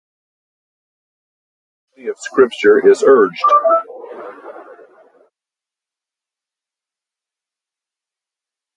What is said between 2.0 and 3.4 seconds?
of scripture is urged.